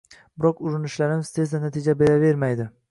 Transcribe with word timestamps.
Biroq 0.39 0.63
urinishlarimiz 0.69 1.31
tezda 1.37 1.63
natija 1.67 1.99
beravermaydi. 2.05 2.73